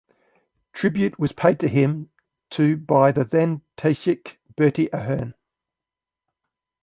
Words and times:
Tribute 0.73 1.19
was 1.19 1.31
paid 1.31 1.59
to 1.59 1.67
him 1.67 2.09
to 2.49 2.75
by 2.75 3.11
the 3.11 3.23
then 3.23 3.61
Taoiseach 3.77 4.37
Bertie 4.55 4.89
Ahern. 4.91 5.35